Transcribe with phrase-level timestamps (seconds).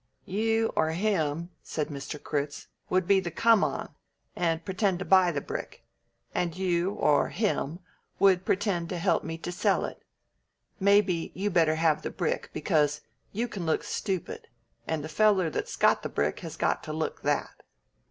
[0.25, 2.19] "You or him," said Mr.
[2.19, 3.93] Critz, "would be the 'come on,'
[4.35, 5.85] and pretend to buy the brick.
[6.33, 7.77] And you or him
[8.17, 10.01] would pretend to help me to sell it.
[10.79, 13.01] Maybe you better have the brick, because
[13.31, 14.47] you can look stupid,
[14.87, 17.61] and the feller that's got the brick has got to look that."